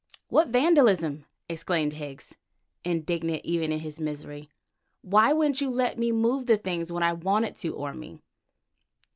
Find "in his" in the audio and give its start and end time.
3.71-3.99